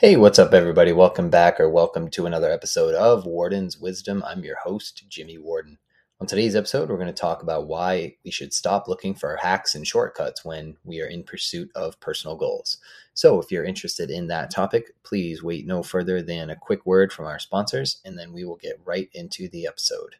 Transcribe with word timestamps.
Hey, 0.00 0.16
what's 0.16 0.38
up, 0.38 0.54
everybody? 0.54 0.92
Welcome 0.92 1.28
back 1.28 1.60
or 1.60 1.68
welcome 1.68 2.08
to 2.12 2.24
another 2.24 2.50
episode 2.50 2.94
of 2.94 3.26
Warden's 3.26 3.76
Wisdom. 3.76 4.24
I'm 4.26 4.42
your 4.42 4.56
host, 4.56 5.04
Jimmy 5.10 5.36
Warden. 5.36 5.76
On 6.22 6.26
today's 6.26 6.56
episode, 6.56 6.88
we're 6.88 6.96
going 6.96 7.08
to 7.08 7.12
talk 7.12 7.42
about 7.42 7.66
why 7.66 8.16
we 8.24 8.30
should 8.30 8.54
stop 8.54 8.88
looking 8.88 9.14
for 9.14 9.36
hacks 9.36 9.74
and 9.74 9.86
shortcuts 9.86 10.42
when 10.42 10.78
we 10.84 11.02
are 11.02 11.06
in 11.06 11.22
pursuit 11.22 11.70
of 11.74 12.00
personal 12.00 12.34
goals. 12.34 12.78
So, 13.12 13.38
if 13.40 13.52
you're 13.52 13.62
interested 13.62 14.10
in 14.10 14.26
that 14.28 14.50
topic, 14.50 14.94
please 15.02 15.42
wait 15.42 15.66
no 15.66 15.82
further 15.82 16.22
than 16.22 16.48
a 16.48 16.56
quick 16.56 16.86
word 16.86 17.12
from 17.12 17.26
our 17.26 17.38
sponsors, 17.38 18.00
and 18.02 18.18
then 18.18 18.32
we 18.32 18.46
will 18.46 18.56
get 18.56 18.80
right 18.86 19.10
into 19.12 19.50
the 19.50 19.66
episode. 19.66 20.16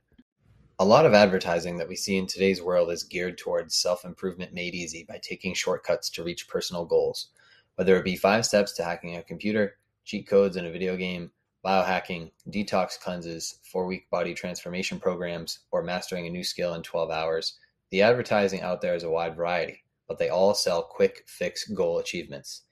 A 0.78 0.84
lot 0.84 1.06
of 1.06 1.14
advertising 1.14 1.78
that 1.78 1.88
we 1.88 1.96
see 1.96 2.18
in 2.18 2.26
today's 2.26 2.60
world 2.60 2.90
is 2.90 3.02
geared 3.02 3.38
towards 3.38 3.76
self 3.76 4.04
improvement 4.04 4.52
made 4.52 4.74
easy 4.74 5.04
by 5.04 5.18
taking 5.22 5.54
shortcuts 5.54 6.10
to 6.10 6.22
reach 6.22 6.48
personal 6.48 6.84
goals. 6.84 7.28
Whether 7.77 7.96
it 7.96 8.05
be 8.05 8.16
five 8.16 8.45
steps 8.45 8.73
to 8.75 8.84
hacking 8.84 9.16
a 9.16 9.23
computer, 9.23 9.77
cheat 10.05 10.29
codes 10.29 10.57
in 10.57 10.67
a 10.67 10.71
video 10.71 10.96
game, 10.96 11.31
biohacking, 11.64 12.31
detox 12.49 12.99
cleanses, 12.99 13.58
four 13.63 13.86
week 13.86 14.08
body 14.11 14.35
transformation 14.35 14.99
programs, 14.99 15.61
or 15.71 15.82
mastering 15.82 16.27
a 16.27 16.30
new 16.30 16.44
skill 16.44 16.75
in 16.75 16.82
12 16.82 17.11
hours, 17.11 17.58
the 17.91 18.03
advertising 18.03 18.61
out 18.61 18.80
there 18.80 18.94
is 18.94 19.03
a 19.03 19.11
wide 19.11 19.36
variety, 19.36 19.82
but 20.08 20.18
they 20.18 20.29
all 20.29 20.54
sell 20.54 20.82
quick 20.82 21.25
fix 21.27 21.68
goal 21.68 21.99
achievements. 21.99 22.63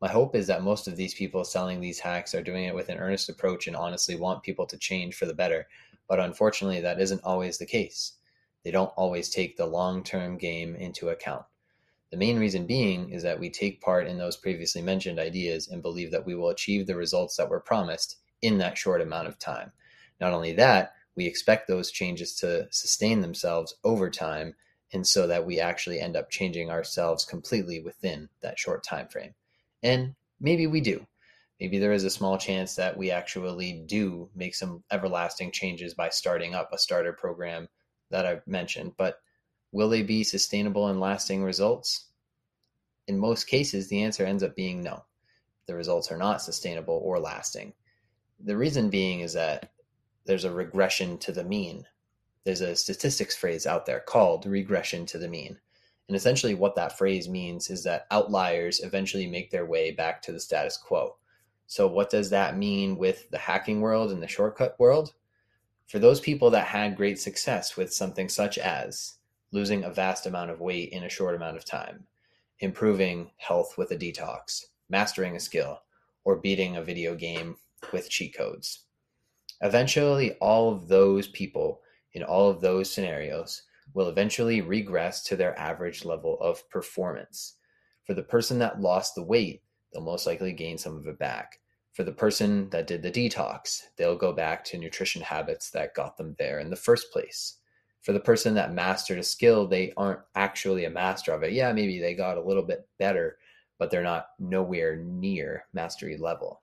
My 0.00 0.08
hope 0.08 0.36
is 0.36 0.46
that 0.48 0.62
most 0.62 0.86
of 0.86 0.96
these 0.96 1.14
people 1.14 1.44
selling 1.44 1.80
these 1.80 1.98
hacks 1.98 2.34
are 2.34 2.42
doing 2.42 2.64
it 2.64 2.74
with 2.74 2.90
an 2.90 2.98
earnest 2.98 3.30
approach 3.30 3.66
and 3.66 3.74
honestly 3.74 4.14
want 4.14 4.42
people 4.42 4.66
to 4.66 4.76
change 4.76 5.14
for 5.14 5.24
the 5.24 5.34
better, 5.34 5.66
but 6.08 6.20
unfortunately, 6.20 6.80
that 6.82 7.00
isn't 7.00 7.24
always 7.24 7.56
the 7.56 7.66
case. 7.66 8.12
They 8.62 8.70
don't 8.70 8.92
always 8.96 9.30
take 9.30 9.56
the 9.56 9.66
long 9.66 10.04
term 10.04 10.36
game 10.36 10.76
into 10.76 11.08
account. 11.08 11.44
The 12.10 12.16
main 12.16 12.38
reason 12.38 12.66
being 12.66 13.10
is 13.10 13.22
that 13.24 13.40
we 13.40 13.50
take 13.50 13.80
part 13.80 14.06
in 14.06 14.18
those 14.18 14.36
previously 14.36 14.80
mentioned 14.80 15.18
ideas 15.18 15.68
and 15.68 15.82
believe 15.82 16.12
that 16.12 16.24
we 16.24 16.34
will 16.34 16.50
achieve 16.50 16.86
the 16.86 16.94
results 16.94 17.36
that 17.36 17.48
were 17.48 17.60
promised 17.60 18.16
in 18.42 18.58
that 18.58 18.78
short 18.78 19.00
amount 19.00 19.28
of 19.28 19.38
time. 19.38 19.72
Not 20.20 20.32
only 20.32 20.52
that, 20.54 20.94
we 21.16 21.26
expect 21.26 21.66
those 21.66 21.90
changes 21.90 22.34
to 22.36 22.68
sustain 22.70 23.22
themselves 23.22 23.74
over 23.82 24.10
time 24.10 24.54
and 24.92 25.06
so 25.06 25.26
that 25.26 25.44
we 25.44 25.58
actually 25.58 26.00
end 26.00 26.16
up 26.16 26.30
changing 26.30 26.70
ourselves 26.70 27.24
completely 27.24 27.80
within 27.80 28.28
that 28.40 28.58
short 28.58 28.84
time 28.84 29.08
frame. 29.08 29.34
And 29.82 30.14
maybe 30.40 30.66
we 30.66 30.80
do. 30.80 31.06
Maybe 31.60 31.78
there 31.78 31.92
is 31.92 32.04
a 32.04 32.10
small 32.10 32.38
chance 32.38 32.76
that 32.76 32.96
we 32.96 33.10
actually 33.10 33.82
do 33.86 34.28
make 34.34 34.54
some 34.54 34.84
everlasting 34.90 35.52
changes 35.52 35.94
by 35.94 36.10
starting 36.10 36.54
up 36.54 36.70
a 36.72 36.78
starter 36.78 37.12
program 37.12 37.68
that 38.10 38.26
I've 38.26 38.46
mentioned, 38.46 38.92
but 38.96 39.20
Will 39.76 39.90
they 39.90 40.00
be 40.00 40.24
sustainable 40.24 40.88
and 40.88 41.00
lasting 41.00 41.44
results? 41.44 42.06
In 43.08 43.18
most 43.18 43.44
cases, 43.46 43.88
the 43.88 44.02
answer 44.02 44.24
ends 44.24 44.42
up 44.42 44.56
being 44.56 44.82
no. 44.82 45.04
The 45.66 45.74
results 45.74 46.10
are 46.10 46.16
not 46.16 46.40
sustainable 46.40 46.98
or 47.04 47.18
lasting. 47.20 47.74
The 48.40 48.56
reason 48.56 48.88
being 48.88 49.20
is 49.20 49.34
that 49.34 49.72
there's 50.24 50.46
a 50.46 50.50
regression 50.50 51.18
to 51.18 51.30
the 51.30 51.44
mean. 51.44 51.84
There's 52.44 52.62
a 52.62 52.74
statistics 52.74 53.36
phrase 53.36 53.66
out 53.66 53.84
there 53.84 54.00
called 54.00 54.46
regression 54.46 55.04
to 55.04 55.18
the 55.18 55.28
mean. 55.28 55.58
And 56.08 56.16
essentially, 56.16 56.54
what 56.54 56.74
that 56.76 56.96
phrase 56.96 57.28
means 57.28 57.68
is 57.68 57.84
that 57.84 58.06
outliers 58.10 58.80
eventually 58.80 59.26
make 59.26 59.50
their 59.50 59.66
way 59.66 59.90
back 59.90 60.22
to 60.22 60.32
the 60.32 60.40
status 60.40 60.78
quo. 60.78 61.18
So, 61.66 61.86
what 61.86 62.08
does 62.08 62.30
that 62.30 62.56
mean 62.56 62.96
with 62.96 63.28
the 63.28 63.36
hacking 63.36 63.82
world 63.82 64.10
and 64.10 64.22
the 64.22 64.26
shortcut 64.26 64.80
world? 64.80 65.12
For 65.86 65.98
those 65.98 66.18
people 66.18 66.48
that 66.52 66.66
had 66.66 66.96
great 66.96 67.18
success 67.18 67.76
with 67.76 67.92
something 67.92 68.30
such 68.30 68.56
as 68.56 69.16
losing 69.52 69.84
a 69.84 69.90
vast 69.90 70.26
amount 70.26 70.50
of 70.50 70.60
weight 70.60 70.90
in 70.90 71.04
a 71.04 71.08
short 71.08 71.34
amount 71.34 71.56
of 71.56 71.64
time, 71.64 72.06
improving 72.60 73.30
health 73.36 73.76
with 73.78 73.90
a 73.90 73.96
detox, 73.96 74.64
mastering 74.88 75.36
a 75.36 75.40
skill, 75.40 75.80
or 76.24 76.36
beating 76.36 76.76
a 76.76 76.82
video 76.82 77.14
game 77.14 77.56
with 77.92 78.10
cheat 78.10 78.36
codes. 78.36 78.84
Eventually, 79.60 80.32
all 80.34 80.72
of 80.72 80.88
those 80.88 81.28
people 81.28 81.80
in 82.12 82.22
all 82.22 82.50
of 82.50 82.60
those 82.60 82.90
scenarios 82.90 83.62
will 83.94 84.08
eventually 84.08 84.60
regress 84.60 85.22
to 85.22 85.36
their 85.36 85.58
average 85.58 86.04
level 86.04 86.38
of 86.40 86.68
performance. 86.70 87.54
For 88.04 88.14
the 88.14 88.22
person 88.22 88.58
that 88.58 88.80
lost 88.80 89.14
the 89.14 89.22
weight, 89.22 89.62
they'll 89.92 90.02
most 90.02 90.26
likely 90.26 90.52
gain 90.52 90.78
some 90.78 90.96
of 90.96 91.06
it 91.06 91.18
back. 91.18 91.60
For 91.92 92.04
the 92.04 92.12
person 92.12 92.68
that 92.70 92.86
did 92.86 93.02
the 93.02 93.10
detox, 93.10 93.82
they'll 93.96 94.16
go 94.16 94.32
back 94.32 94.64
to 94.64 94.78
nutrition 94.78 95.22
habits 95.22 95.70
that 95.70 95.94
got 95.94 96.16
them 96.16 96.34
there 96.38 96.58
in 96.58 96.68
the 96.68 96.76
first 96.76 97.12
place 97.12 97.58
for 98.06 98.12
the 98.12 98.20
person 98.20 98.54
that 98.54 98.72
mastered 98.72 99.18
a 99.18 99.22
skill, 99.24 99.66
they 99.66 99.92
aren't 99.96 100.20
actually 100.36 100.84
a 100.84 100.90
master 100.90 101.32
of 101.32 101.42
it. 101.42 101.52
Yeah, 101.52 101.72
maybe 101.72 101.98
they 101.98 102.14
got 102.14 102.38
a 102.38 102.40
little 102.40 102.62
bit 102.62 102.88
better, 103.00 103.36
but 103.80 103.90
they're 103.90 104.00
not 104.00 104.28
nowhere 104.38 104.94
near 104.94 105.64
mastery 105.72 106.16
level. 106.16 106.62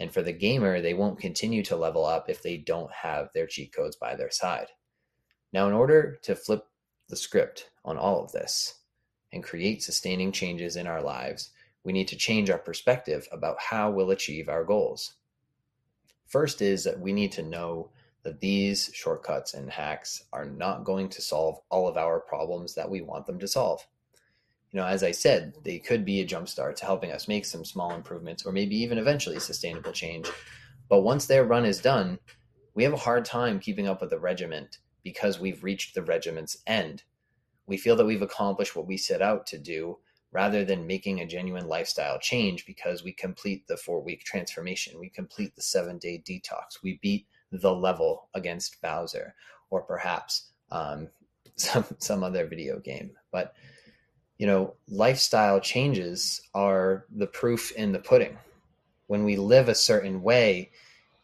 And 0.00 0.10
for 0.10 0.22
the 0.22 0.32
gamer, 0.32 0.80
they 0.80 0.94
won't 0.94 1.20
continue 1.20 1.62
to 1.64 1.76
level 1.76 2.06
up 2.06 2.30
if 2.30 2.42
they 2.42 2.56
don't 2.56 2.90
have 2.90 3.28
their 3.34 3.46
cheat 3.46 3.70
codes 3.70 3.96
by 3.96 4.16
their 4.16 4.30
side. 4.30 4.68
Now, 5.52 5.68
in 5.68 5.74
order 5.74 6.18
to 6.22 6.34
flip 6.34 6.64
the 7.10 7.16
script 7.16 7.68
on 7.84 7.98
all 7.98 8.24
of 8.24 8.32
this 8.32 8.76
and 9.34 9.44
create 9.44 9.82
sustaining 9.82 10.32
changes 10.32 10.76
in 10.76 10.86
our 10.86 11.02
lives, 11.02 11.50
we 11.84 11.92
need 11.92 12.08
to 12.08 12.16
change 12.16 12.48
our 12.48 12.56
perspective 12.56 13.28
about 13.30 13.60
how 13.60 13.90
we'll 13.90 14.12
achieve 14.12 14.48
our 14.48 14.64
goals. 14.64 15.16
First 16.28 16.62
is 16.62 16.82
that 16.84 16.98
we 16.98 17.12
need 17.12 17.32
to 17.32 17.42
know 17.42 17.90
that 18.22 18.40
these 18.40 18.90
shortcuts 18.92 19.54
and 19.54 19.70
hacks 19.70 20.24
are 20.32 20.44
not 20.44 20.84
going 20.84 21.08
to 21.08 21.22
solve 21.22 21.60
all 21.70 21.88
of 21.88 21.96
our 21.96 22.20
problems 22.20 22.74
that 22.74 22.90
we 22.90 23.00
want 23.00 23.26
them 23.26 23.38
to 23.38 23.48
solve. 23.48 23.86
You 24.70 24.80
know, 24.80 24.86
as 24.86 25.02
I 25.02 25.12
said, 25.12 25.54
they 25.64 25.78
could 25.78 26.04
be 26.04 26.20
a 26.20 26.26
jumpstart 26.26 26.76
to 26.76 26.84
helping 26.84 27.10
us 27.10 27.28
make 27.28 27.46
some 27.46 27.64
small 27.64 27.94
improvements 27.94 28.44
or 28.44 28.52
maybe 28.52 28.76
even 28.76 28.98
eventually 28.98 29.38
sustainable 29.38 29.92
change. 29.92 30.28
But 30.88 31.02
once 31.02 31.26
their 31.26 31.44
run 31.44 31.64
is 31.64 31.80
done, 31.80 32.18
we 32.74 32.84
have 32.84 32.92
a 32.92 32.98
hard 32.98 33.24
time 33.24 33.60
keeping 33.60 33.88
up 33.88 34.00
with 34.00 34.10
the 34.10 34.18
regiment 34.18 34.78
because 35.02 35.40
we've 35.40 35.64
reached 35.64 35.94
the 35.94 36.02
regiment's 36.02 36.58
end. 36.66 37.02
We 37.66 37.78
feel 37.78 37.96
that 37.96 38.06
we've 38.06 38.22
accomplished 38.22 38.76
what 38.76 38.86
we 38.86 38.96
set 38.96 39.22
out 39.22 39.46
to 39.48 39.58
do 39.58 39.98
rather 40.32 40.64
than 40.64 40.86
making 40.86 41.20
a 41.20 41.26
genuine 41.26 41.66
lifestyle 41.66 42.18
change 42.18 42.66
because 42.66 43.02
we 43.02 43.12
complete 43.12 43.66
the 43.66 43.76
four 43.76 44.02
week 44.02 44.24
transformation, 44.24 44.98
we 44.98 45.08
complete 45.08 45.54
the 45.56 45.62
seven 45.62 45.98
day 45.98 46.22
detox, 46.26 46.82
we 46.82 46.98
beat 47.00 47.26
the 47.52 47.74
level 47.74 48.28
against 48.34 48.80
Bowser, 48.82 49.34
or 49.70 49.82
perhaps 49.82 50.50
um, 50.70 51.08
some 51.56 51.84
some 51.98 52.22
other 52.22 52.46
video 52.46 52.78
game. 52.78 53.12
But 53.32 53.54
you 54.38 54.46
know, 54.46 54.74
lifestyle 54.88 55.60
changes 55.60 56.40
are 56.54 57.06
the 57.14 57.26
proof 57.26 57.72
in 57.72 57.92
the 57.92 57.98
pudding. 57.98 58.38
When 59.08 59.24
we 59.24 59.36
live 59.36 59.68
a 59.68 59.74
certain 59.74 60.22
way, 60.22 60.70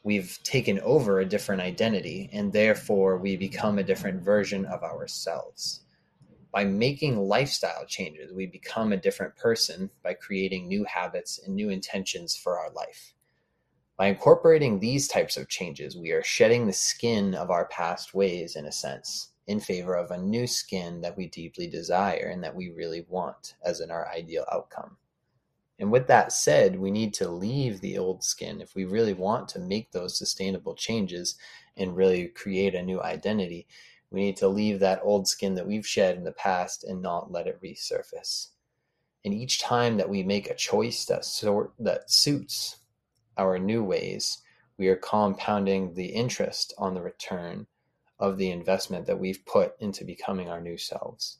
we've 0.02 0.38
taken 0.42 0.80
over 0.80 1.20
a 1.20 1.24
different 1.24 1.62
identity, 1.62 2.28
and 2.32 2.52
therefore 2.52 3.18
we 3.18 3.36
become 3.36 3.78
a 3.78 3.84
different 3.84 4.22
version 4.22 4.64
of 4.66 4.82
ourselves. 4.82 5.80
By 6.52 6.64
making 6.64 7.18
lifestyle 7.18 7.84
changes, 7.86 8.32
we 8.32 8.46
become 8.46 8.92
a 8.92 8.96
different 8.96 9.36
person 9.36 9.90
by 10.02 10.14
creating 10.14 10.68
new 10.68 10.84
habits 10.84 11.40
and 11.44 11.54
new 11.54 11.70
intentions 11.70 12.36
for 12.36 12.58
our 12.58 12.70
life. 12.70 13.14
By 13.96 14.08
incorporating 14.08 14.80
these 14.80 15.06
types 15.06 15.36
of 15.36 15.48
changes, 15.48 15.96
we 15.96 16.10
are 16.10 16.22
shedding 16.22 16.66
the 16.66 16.72
skin 16.72 17.32
of 17.32 17.50
our 17.50 17.66
past 17.66 18.12
ways, 18.12 18.56
in 18.56 18.66
a 18.66 18.72
sense, 18.72 19.30
in 19.46 19.60
favor 19.60 19.94
of 19.94 20.10
a 20.10 20.18
new 20.18 20.48
skin 20.48 21.00
that 21.02 21.16
we 21.16 21.28
deeply 21.28 21.68
desire 21.68 22.28
and 22.32 22.42
that 22.42 22.56
we 22.56 22.70
really 22.70 23.06
want 23.08 23.54
as 23.64 23.80
in 23.80 23.92
our 23.92 24.08
ideal 24.08 24.44
outcome. 24.50 24.96
And 25.78 25.92
with 25.92 26.08
that 26.08 26.32
said, 26.32 26.78
we 26.78 26.90
need 26.90 27.14
to 27.14 27.28
leave 27.28 27.80
the 27.80 27.96
old 27.98 28.24
skin 28.24 28.60
if 28.60 28.74
we 28.74 28.84
really 28.84 29.12
want 29.12 29.48
to 29.50 29.60
make 29.60 29.92
those 29.92 30.18
sustainable 30.18 30.74
changes 30.74 31.36
and 31.76 31.96
really 31.96 32.28
create 32.28 32.74
a 32.74 32.82
new 32.82 33.00
identity. 33.00 33.68
We 34.10 34.22
need 34.22 34.36
to 34.38 34.48
leave 34.48 34.80
that 34.80 35.00
old 35.04 35.28
skin 35.28 35.54
that 35.54 35.66
we've 35.66 35.86
shed 35.86 36.16
in 36.16 36.24
the 36.24 36.32
past 36.32 36.82
and 36.82 37.00
not 37.00 37.30
let 37.30 37.46
it 37.46 37.60
resurface. 37.62 38.48
And 39.24 39.32
each 39.32 39.60
time 39.60 39.96
that 39.98 40.08
we 40.08 40.24
make 40.24 40.50
a 40.50 40.54
choice 40.54 41.04
that 41.06 41.24
sort 41.24 41.72
that 41.78 42.10
suits 42.10 42.76
our 43.36 43.58
new 43.58 43.82
ways, 43.82 44.38
we 44.76 44.88
are 44.88 44.96
compounding 44.96 45.94
the 45.94 46.06
interest 46.06 46.74
on 46.78 46.94
the 46.94 47.02
return 47.02 47.66
of 48.18 48.38
the 48.38 48.50
investment 48.50 49.06
that 49.06 49.18
we've 49.18 49.44
put 49.46 49.74
into 49.80 50.04
becoming 50.04 50.48
our 50.48 50.60
new 50.60 50.78
selves. 50.78 51.38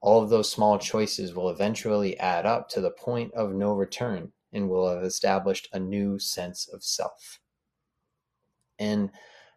All 0.00 0.22
of 0.22 0.30
those 0.30 0.50
small 0.50 0.78
choices 0.78 1.34
will 1.34 1.50
eventually 1.50 2.18
add 2.18 2.46
up 2.46 2.68
to 2.70 2.80
the 2.80 2.90
point 2.90 3.34
of 3.34 3.52
no 3.52 3.72
return 3.72 4.32
and 4.52 4.68
will 4.68 4.88
have 4.88 5.02
established 5.02 5.68
a 5.72 5.78
new 5.78 6.18
sense 6.18 6.68
of 6.68 6.82
self. 6.82 7.40
And 8.78 9.10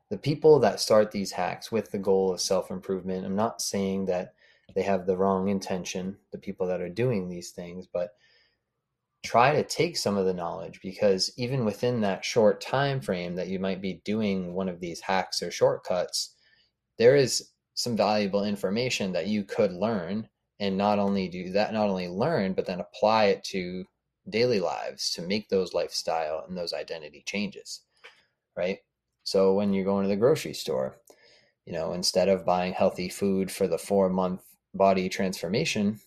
the 0.10 0.18
people 0.18 0.60
that 0.60 0.80
start 0.80 1.12
these 1.12 1.32
hacks 1.32 1.72
with 1.72 1.92
the 1.92 2.00
goal 2.00 2.34
of 2.34 2.42
self 2.42 2.72
improvement, 2.72 3.26
I'm 3.26 3.36
not 3.36 3.62
saying 3.62 4.06
that 4.08 4.34
they 4.76 4.82
have 4.84 5.06
the 5.06 5.18
wrong 5.18 5.50
intention, 5.50 6.18
the 6.32 6.38
people 6.38 6.68
that 6.68 6.82
are 6.82 6.90
doing 6.90 7.28
these 7.28 7.52
things, 7.52 7.88
but 7.88 8.12
try 9.24 9.54
to 9.54 9.64
take 9.64 9.98
some 9.98 10.18
of 10.18 10.26
the 10.26 10.34
knowledge 10.34 10.80
because 10.82 11.32
even 11.38 11.66
within 11.66 12.02
that 12.02 12.24
short 12.24 12.62
time 12.62 13.02
frame 13.02 13.36
that 13.36 13.48
you 13.48 13.60
might 13.60 13.82
be 13.82 14.02
doing 14.06 14.54
one 14.54 14.70
of 14.70 14.80
these 14.80 15.02
hacks 15.02 15.42
or 15.42 15.52
shortcuts 15.52 16.36
there 16.98 17.16
is 17.16 17.50
some 17.74 17.98
valuable 17.98 18.46
information 18.46 19.12
that 19.12 19.28
you 19.28 19.44
could 19.44 19.74
learn 19.74 20.28
and 20.60 20.78
not 20.78 21.00
only 21.00 21.28
do 21.28 21.52
that 21.52 21.74
not 21.74 21.90
only 21.90 22.08
learn 22.08 22.54
but 22.54 22.66
then 22.66 22.80
apply 22.80 23.26
it 23.26 23.44
to 23.44 23.84
daily 24.30 24.60
lives 24.60 25.12
to 25.12 25.22
make 25.22 25.50
those 25.50 25.74
lifestyle 25.74 26.46
and 26.48 26.58
those 26.58 26.74
identity 26.74 27.24
changes, 27.26 27.82
right? 28.56 28.80
So 29.24 29.54
when 29.54 29.74
you're 29.74 29.86
going 29.86 30.04
to 30.04 30.10
the 30.10 30.16
grocery 30.16 30.54
store, 30.54 30.98
you 31.66 31.74
know, 31.74 31.94
instead 31.94 32.30
of 32.30 32.46
buying 32.46 32.74
healthy 32.74 33.10
food 33.10 33.52
for 33.52 33.68
the 33.68 33.78
four 33.78 34.10
month 34.10 34.42
body 34.74 35.10
transformation, 35.10 36.00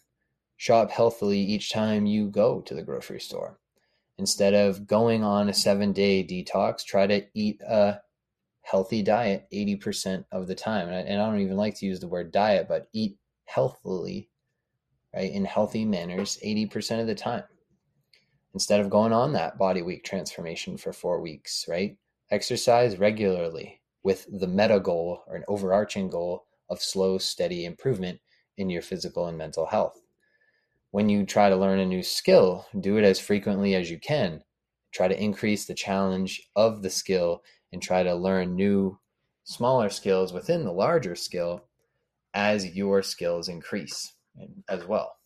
shop 0.62 0.92
healthily 0.92 1.40
each 1.40 1.72
time 1.72 2.06
you 2.06 2.28
go 2.28 2.60
to 2.60 2.72
the 2.72 2.84
grocery 2.84 3.18
store. 3.18 3.58
Instead 4.18 4.54
of 4.54 4.86
going 4.86 5.24
on 5.24 5.48
a 5.48 5.52
seven 5.52 5.92
day 5.92 6.22
detox, 6.22 6.84
try 6.84 7.04
to 7.04 7.26
eat 7.34 7.60
a 7.62 7.98
healthy 8.60 9.02
diet 9.02 9.48
80% 9.52 10.24
of 10.30 10.46
the 10.46 10.54
time. 10.54 10.86
And 10.86 10.96
I, 10.96 11.00
and 11.00 11.20
I 11.20 11.28
don't 11.28 11.40
even 11.40 11.56
like 11.56 11.74
to 11.78 11.86
use 11.86 11.98
the 11.98 12.06
word 12.06 12.30
diet, 12.30 12.68
but 12.68 12.86
eat 12.92 13.16
healthily, 13.46 14.30
right, 15.12 15.32
in 15.32 15.44
healthy 15.44 15.84
manners 15.84 16.38
80% 16.46 17.00
of 17.00 17.08
the 17.08 17.14
time. 17.16 17.42
Instead 18.54 18.78
of 18.78 18.88
going 18.88 19.12
on 19.12 19.32
that 19.32 19.58
body 19.58 19.82
week 19.82 20.04
transformation 20.04 20.76
for 20.76 20.92
four 20.92 21.20
weeks, 21.20 21.64
right? 21.68 21.96
Exercise 22.30 23.00
regularly 23.00 23.80
with 24.04 24.28
the 24.38 24.46
meta 24.46 24.78
goal 24.78 25.24
or 25.26 25.34
an 25.34 25.44
overarching 25.48 26.08
goal 26.08 26.46
of 26.70 26.80
slow, 26.80 27.18
steady 27.18 27.64
improvement 27.64 28.20
in 28.58 28.70
your 28.70 28.82
physical 28.82 29.26
and 29.26 29.36
mental 29.36 29.66
health. 29.66 30.01
When 30.92 31.08
you 31.08 31.24
try 31.24 31.48
to 31.48 31.56
learn 31.56 31.80
a 31.80 31.86
new 31.86 32.02
skill, 32.02 32.66
do 32.78 32.98
it 32.98 33.04
as 33.04 33.18
frequently 33.18 33.74
as 33.74 33.90
you 33.90 33.98
can. 33.98 34.42
Try 34.92 35.08
to 35.08 35.20
increase 35.20 35.64
the 35.64 35.74
challenge 35.74 36.50
of 36.54 36.82
the 36.82 36.90
skill 36.90 37.42
and 37.72 37.82
try 37.82 38.02
to 38.02 38.14
learn 38.14 38.54
new, 38.54 38.98
smaller 39.44 39.88
skills 39.88 40.34
within 40.34 40.64
the 40.64 40.72
larger 40.72 41.16
skill 41.16 41.64
as 42.34 42.76
your 42.76 43.02
skills 43.02 43.48
increase 43.48 44.12
as 44.68 44.84
well. 44.84 45.16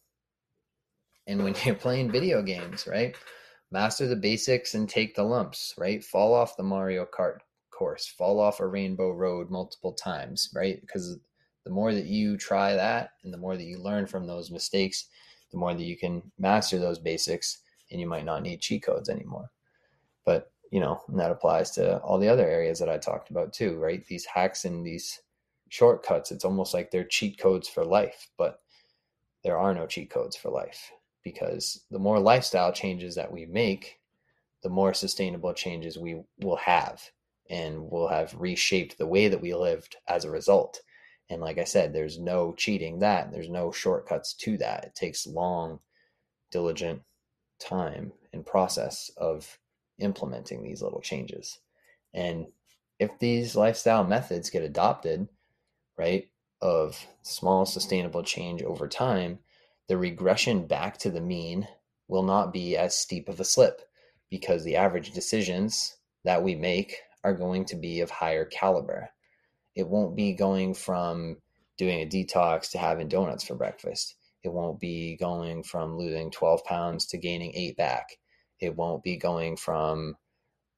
And 1.26 1.42
when 1.42 1.56
you're 1.64 1.74
playing 1.74 2.12
video 2.12 2.42
games, 2.42 2.86
right? 2.86 3.16
Master 3.72 4.06
the 4.06 4.14
basics 4.14 4.74
and 4.74 4.88
take 4.88 5.16
the 5.16 5.24
lumps, 5.24 5.74
right? 5.76 6.02
Fall 6.02 6.32
off 6.32 6.56
the 6.56 6.62
Mario 6.62 7.04
Kart 7.06 7.38
course, 7.76 8.06
fall 8.06 8.40
off 8.40 8.60
a 8.60 8.66
rainbow 8.66 9.10
road 9.10 9.50
multiple 9.50 9.92
times, 9.92 10.48
right? 10.54 10.80
Because 10.80 11.18
the 11.64 11.70
more 11.72 11.92
that 11.92 12.06
you 12.06 12.36
try 12.36 12.74
that 12.74 13.10
and 13.24 13.34
the 13.34 13.38
more 13.38 13.56
that 13.56 13.64
you 13.64 13.78
learn 13.78 14.06
from 14.06 14.26
those 14.26 14.50
mistakes, 14.50 15.08
the 15.50 15.58
more 15.58 15.74
that 15.74 15.82
you 15.82 15.96
can 15.96 16.22
master 16.38 16.78
those 16.78 16.98
basics 16.98 17.58
and 17.90 18.00
you 18.00 18.06
might 18.06 18.24
not 18.24 18.42
need 18.42 18.60
cheat 18.60 18.84
codes 18.84 19.08
anymore. 19.08 19.50
But, 20.24 20.50
you 20.70 20.80
know, 20.80 21.00
that 21.14 21.30
applies 21.30 21.70
to 21.72 21.98
all 21.98 22.18
the 22.18 22.28
other 22.28 22.46
areas 22.46 22.78
that 22.80 22.88
I 22.88 22.98
talked 22.98 23.30
about 23.30 23.52
too, 23.52 23.76
right? 23.76 24.04
These 24.06 24.24
hacks 24.24 24.64
and 24.64 24.84
these 24.84 25.20
shortcuts, 25.68 26.30
it's 26.30 26.44
almost 26.44 26.74
like 26.74 26.90
they're 26.90 27.04
cheat 27.04 27.38
codes 27.38 27.68
for 27.68 27.84
life, 27.84 28.28
but 28.36 28.60
there 29.44 29.58
are 29.58 29.74
no 29.74 29.86
cheat 29.86 30.10
codes 30.10 30.36
for 30.36 30.50
life 30.50 30.90
because 31.22 31.84
the 31.90 31.98
more 31.98 32.18
lifestyle 32.18 32.72
changes 32.72 33.14
that 33.14 33.30
we 33.30 33.46
make, 33.46 33.98
the 34.62 34.68
more 34.68 34.94
sustainable 34.94 35.52
changes 35.54 35.98
we 35.98 36.20
will 36.40 36.56
have 36.56 37.00
and 37.48 37.80
we'll 37.90 38.08
have 38.08 38.34
reshaped 38.38 38.98
the 38.98 39.06
way 39.06 39.28
that 39.28 39.40
we 39.40 39.54
lived 39.54 39.96
as 40.08 40.24
a 40.24 40.30
result. 40.30 40.80
And 41.28 41.40
like 41.40 41.58
I 41.58 41.64
said, 41.64 41.92
there's 41.92 42.18
no 42.18 42.52
cheating 42.54 43.00
that. 43.00 43.32
There's 43.32 43.48
no 43.48 43.72
shortcuts 43.72 44.34
to 44.34 44.56
that. 44.58 44.84
It 44.84 44.94
takes 44.94 45.26
long, 45.26 45.80
diligent 46.50 47.02
time 47.58 48.12
and 48.32 48.46
process 48.46 49.10
of 49.16 49.58
implementing 49.98 50.62
these 50.62 50.82
little 50.82 51.00
changes. 51.00 51.58
And 52.14 52.46
if 52.98 53.18
these 53.18 53.56
lifestyle 53.56 54.04
methods 54.04 54.50
get 54.50 54.62
adopted, 54.62 55.28
right, 55.98 56.28
of 56.62 57.06
small 57.22 57.66
sustainable 57.66 58.22
change 58.22 58.62
over 58.62 58.88
time, 58.88 59.38
the 59.88 59.96
regression 59.96 60.66
back 60.66 60.96
to 60.98 61.10
the 61.10 61.20
mean 61.20 61.68
will 62.08 62.22
not 62.22 62.52
be 62.52 62.76
as 62.76 62.96
steep 62.96 63.28
of 63.28 63.40
a 63.40 63.44
slip 63.44 63.82
because 64.30 64.64
the 64.64 64.76
average 64.76 65.12
decisions 65.12 65.96
that 66.24 66.42
we 66.42 66.54
make 66.54 66.96
are 67.24 67.34
going 67.34 67.64
to 67.66 67.76
be 67.76 68.00
of 68.00 68.10
higher 68.10 68.44
caliber. 68.44 69.10
It 69.76 69.86
won't 69.86 70.16
be 70.16 70.32
going 70.32 70.72
from 70.72 71.36
doing 71.76 72.00
a 72.00 72.06
detox 72.06 72.70
to 72.70 72.78
having 72.78 73.08
donuts 73.08 73.44
for 73.44 73.54
breakfast. 73.54 74.16
It 74.42 74.48
won't 74.48 74.80
be 74.80 75.16
going 75.16 75.62
from 75.64 75.98
losing 75.98 76.30
12 76.30 76.64
pounds 76.64 77.06
to 77.08 77.18
gaining 77.18 77.52
eight 77.54 77.76
back. 77.76 78.08
It 78.58 78.74
won't 78.74 79.02
be 79.02 79.18
going 79.18 79.56
from 79.56 80.16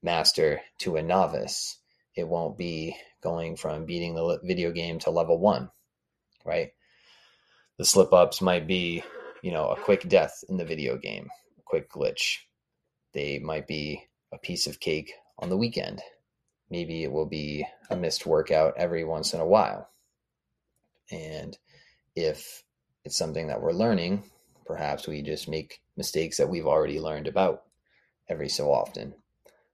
master 0.02 0.60
to 0.80 0.96
a 0.96 1.02
novice. 1.02 1.78
It 2.16 2.26
won't 2.26 2.58
be 2.58 2.96
going 3.22 3.56
from 3.56 3.84
beating 3.84 4.14
the 4.16 4.40
video 4.42 4.72
game 4.72 4.98
to 5.00 5.10
level 5.10 5.38
one, 5.38 5.70
right? 6.44 6.70
The 7.76 7.84
slip 7.84 8.12
ups 8.12 8.42
might 8.42 8.66
be, 8.66 9.04
you 9.42 9.52
know, 9.52 9.68
a 9.68 9.80
quick 9.80 10.08
death 10.08 10.42
in 10.48 10.56
the 10.56 10.64
video 10.64 10.96
game, 10.96 11.28
quick 11.64 11.88
glitch. 11.88 12.38
They 13.14 13.38
might 13.38 13.68
be 13.68 14.02
a 14.32 14.38
piece 14.38 14.66
of 14.66 14.80
cake 14.80 15.12
on 15.38 15.50
the 15.50 15.56
weekend 15.56 16.02
maybe 16.70 17.03
it 17.03 17.12
will 17.12 17.26
be 17.26 17.67
a 17.91 17.97
missed 17.97 18.26
workout 18.26 18.75
every 18.76 19.05
once 19.05 19.35
in 19.35 19.41
a 19.41 19.47
while. 19.47 19.88
And 21.11 21.56
if 22.15 22.62
it's 23.05 23.17
something 23.17 23.49
that 23.49 23.62
we're 23.62 23.73
learning, 23.73 24.25
perhaps 24.67 25.06
we 25.09 25.23
just 25.23 25.49
make 25.49 25.81
mistakes 25.97 26.37
that 26.37 26.49
we've 26.49 26.67
already 26.67 27.00
learned 27.00 27.26
about 27.26 27.65
every 28.29 28.49
so 28.49 28.70
often. 28.70 29.15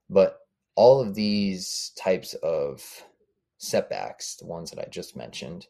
But 0.09 0.39
all 0.77 1.01
of 1.01 1.15
these 1.15 1.93
types 1.99 2.35
of 2.35 2.83
setbacks, 3.59 4.37
the 4.37 4.47
ones 4.47 4.71
that 4.71 4.81
I 4.81 4.89
just 4.89 5.17
mentioned, 5.17 5.67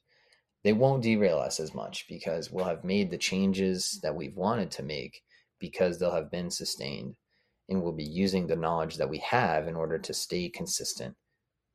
they 0.63 0.73
won't 0.73 1.03
derail 1.03 1.39
us 1.39 1.61
as 1.61 1.75
much 1.75 2.07
because 2.09 2.51
we'll 2.51 2.65
have 2.65 2.85
made 2.85 3.11
the 3.11 3.19
changes 3.19 4.01
that 4.03 4.15
we've 4.15 4.37
wanted 4.37 4.71
to 4.73 4.83
make 4.83 5.23
because 5.59 5.99
they'll 5.99 6.15
have 6.15 6.31
been 6.31 6.51
sustained 6.51 7.17
and 7.69 7.83
we'll 7.83 7.93
be 7.93 8.05
using 8.05 8.47
the 8.47 8.57
knowledge 8.57 8.97
that 8.97 9.09
we 9.09 9.19
have 9.19 9.67
in 9.67 9.77
order 9.77 9.99
to 9.99 10.13
stay 10.13 10.49
consistent. 10.49 11.17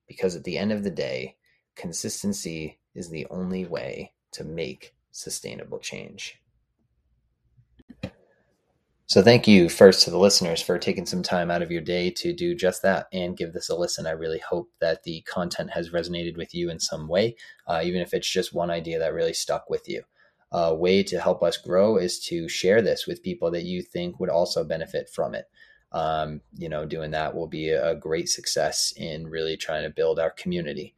Because 0.08 0.36
at 0.36 0.44
the 0.44 0.58
end 0.58 0.72
of 0.72 0.84
the 0.84 0.92
day, 0.92 1.36
consistency 1.76 2.80
is 2.96 3.10
the 3.10 3.28
only 3.30 3.66
way 3.66 4.14
to 4.32 4.44
make 4.44 4.94
sustainable 5.12 5.80
change. 5.80 6.42
So, 9.06 9.24
thank 9.24 9.48
you 9.48 9.70
first 9.70 10.04
to 10.04 10.12
the 10.12 10.20
listeners 10.20 10.62
for 10.62 10.78
taking 10.78 11.08
some 11.08 11.24
time 11.24 11.50
out 11.50 11.64
of 11.64 11.72
your 11.72 11.82
day 11.82 12.12
to 12.12 12.32
do 12.32 12.54
just 12.54 12.84
that 12.84 13.08
and 13.12 13.36
give 13.36 13.54
this 13.54 13.70
a 13.70 13.76
listen. 13.76 14.06
I 14.06 14.12
really 14.12 14.38
hope 14.38 14.70
that 14.82 15.02
the 15.02 15.22
content 15.22 15.72
has 15.72 15.90
resonated 15.90 16.38
with 16.38 16.54
you 16.54 16.70
in 16.70 16.80
some 16.80 17.08
way, 17.08 17.36
uh, 17.66 17.82
even 17.84 18.02
if 18.02 18.14
it's 18.14 18.30
just 18.30 18.54
one 18.54 18.70
idea 18.70 19.00
that 19.00 19.16
really 19.16 19.34
stuck 19.34 19.68
with 19.68 19.90
you. 19.90 20.04
A 20.52 20.76
way 20.76 21.02
to 21.02 21.20
help 21.20 21.42
us 21.42 21.58
grow 21.58 21.98
is 21.98 22.20
to 22.26 22.48
share 22.48 22.84
this 22.84 23.08
with 23.08 23.24
people 23.24 23.50
that 23.50 23.64
you 23.64 23.82
think 23.82 24.20
would 24.20 24.30
also 24.30 24.64
benefit 24.64 25.10
from 25.10 25.34
it 25.34 25.46
um, 25.92 26.42
you 26.58 26.70
know, 26.70 26.86
doing 26.86 27.12
that 27.12 27.36
will 27.36 27.48
be 27.48 27.70
a 27.70 27.96
great 27.96 28.30
success 28.30 28.94
in 28.96 29.28
really 29.28 29.58
trying 29.58 29.84
to 29.84 29.90
build 29.90 30.20
our 30.20 30.32
community. 30.32 30.94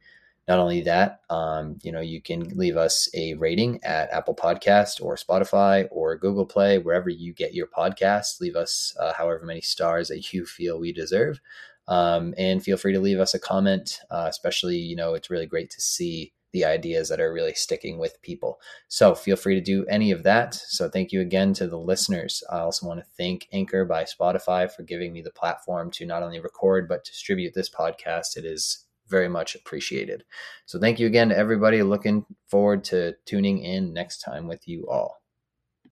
Not 0.48 0.58
only 0.58 0.80
that, 0.82 1.20
um, 1.30 1.78
you 1.82 1.92
know, 1.92 2.00
you 2.00 2.20
can 2.20 2.48
leave 2.56 2.76
us 2.76 3.08
a 3.14 3.34
rating 3.34 3.82
at 3.84 4.10
Apple 4.12 4.34
Podcast 4.34 5.02
or 5.02 5.16
Spotify 5.16 5.86
or 5.90 6.16
Google 6.16 6.44
Play, 6.44 6.78
wherever 6.78 7.08
you 7.08 7.32
get 7.32 7.54
your 7.54 7.68
podcasts. 7.68 8.40
Leave 8.40 8.56
us 8.56 8.94
uh, 8.98 9.12
however 9.12 9.46
many 9.46 9.60
stars 9.60 10.08
that 10.08 10.32
you 10.32 10.44
feel 10.44 10.80
we 10.80 10.92
deserve. 10.92 11.40
Um, 11.88 12.34
and 12.38 12.62
feel 12.62 12.76
free 12.76 12.92
to 12.92 13.00
leave 13.00 13.18
us 13.18 13.34
a 13.34 13.40
comment, 13.40 14.00
uh, 14.10 14.26
especially, 14.28 14.76
you 14.76 14.96
know, 14.96 15.14
it's 15.14 15.30
really 15.30 15.46
great 15.46 15.70
to 15.70 15.80
see 15.80 16.32
the 16.52 16.64
ideas 16.64 17.08
that 17.08 17.20
are 17.20 17.32
really 17.32 17.54
sticking 17.54 17.98
with 17.98 18.20
people. 18.22 18.60
So 18.88 19.14
feel 19.14 19.36
free 19.36 19.54
to 19.54 19.60
do 19.60 19.86
any 19.86 20.10
of 20.10 20.22
that. 20.22 20.54
So 20.54 20.88
thank 20.88 21.12
you 21.12 21.20
again 21.20 21.54
to 21.54 21.66
the 21.66 21.78
listeners. 21.78 22.42
I 22.50 22.58
also 22.58 22.86
want 22.86 23.00
to 23.00 23.06
thank 23.16 23.48
Anchor 23.52 23.84
by 23.84 24.04
Spotify 24.04 24.70
for 24.70 24.82
giving 24.82 25.12
me 25.12 25.22
the 25.22 25.30
platform 25.30 25.90
to 25.92 26.06
not 26.06 26.22
only 26.22 26.40
record 26.40 26.88
but 26.88 27.04
distribute 27.04 27.54
this 27.54 27.70
podcast. 27.70 28.36
It 28.36 28.44
is 28.44 28.84
very 29.08 29.28
much 29.28 29.54
appreciated. 29.54 30.24
So 30.66 30.78
thank 30.78 30.98
you 30.98 31.06
again 31.06 31.30
to 31.30 31.36
everybody. 31.36 31.82
Looking 31.82 32.24
forward 32.48 32.84
to 32.84 33.14
tuning 33.26 33.58
in 33.58 33.92
next 33.92 34.18
time 34.18 34.46
with 34.46 34.66
you 34.68 34.86
all. 34.90 35.21